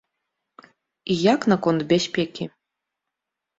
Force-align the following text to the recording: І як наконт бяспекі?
І 1.11 1.17
як 1.33 1.45
наконт 1.53 1.81
бяспекі? 1.93 2.51